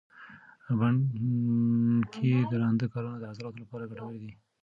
[0.79, 0.93] بڼ
[2.13, 4.31] کې درانده کارونه د عضلاتو لپاره ګټور دي.